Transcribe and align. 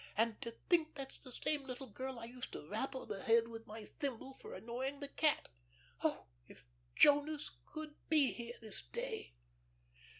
"And 0.17 0.41
to 0.41 0.49
think 0.67 0.95
that's 0.95 1.19
the 1.19 1.31
same 1.31 1.67
little 1.67 1.85
girl 1.85 2.17
I 2.17 2.23
used 2.25 2.51
to 2.53 2.67
rap 2.67 2.95
on 2.95 3.07
the 3.07 3.21
head 3.21 3.47
with 3.47 3.67
my 3.67 3.85
thimble 3.99 4.33
for 4.41 4.55
annoying 4.55 4.99
the 4.99 5.07
cat! 5.07 5.47
Oh, 6.03 6.25
if 6.47 6.65
Jonas 6.95 7.51
could 7.67 7.93
be 8.09 8.31
here 8.33 8.55
this 8.63 8.81
day." 8.81 9.35